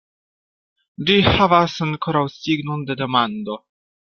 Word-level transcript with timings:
Ĝi 1.09 1.17
havas 1.27 1.75
ankoraŭ 1.89 2.25
signon 2.39 2.85
de 2.89 2.99
demando. 3.03 3.63